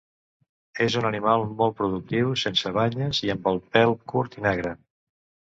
[0.85, 4.75] És un animal molt productiu, sense banyes i amb el pèl curt i negre.